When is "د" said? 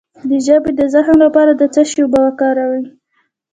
0.29-0.31, 0.79-0.81, 1.55-1.63